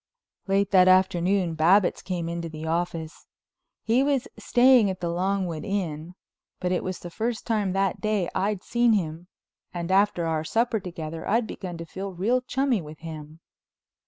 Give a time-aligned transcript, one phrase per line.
[0.47, 3.27] Late that afternoon Babbitts came into the office.
[3.83, 6.15] He was staying at the Longwood Inn,
[6.59, 9.27] but it was the first time that day I'd seen him
[9.71, 13.41] and after our supper together I'd begun to feel real chummy with him.